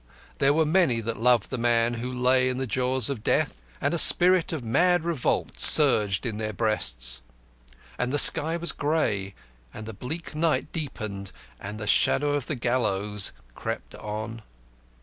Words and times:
There 0.39 0.51
were 0.51 0.65
many 0.65 0.99
that 0.99 1.19
loved 1.21 1.51
the 1.51 1.59
man 1.59 1.93
who 1.93 2.11
lay 2.11 2.49
in 2.49 2.57
the 2.57 2.65
jaws 2.65 3.07
of 3.07 3.23
death, 3.23 3.61
and 3.79 3.93
a 3.93 3.99
spirit 3.99 4.51
of 4.51 4.63
mad 4.63 5.03
revolt 5.03 5.59
surged 5.59 6.25
in 6.25 6.37
their 6.37 6.53
breasts. 6.53 7.21
And 7.99 8.11
the 8.11 8.17
sky 8.17 8.57
was 8.57 8.71
grey, 8.71 9.35
and 9.71 9.85
the 9.85 9.93
bleak 9.93 10.33
night 10.33 10.71
deepened, 10.71 11.31
and 11.59 11.79
the 11.79 11.85
shadow 11.85 12.33
of 12.33 12.47
the 12.47 12.55
gallows 12.55 13.31
crept 13.53 13.93
on. 13.93 14.41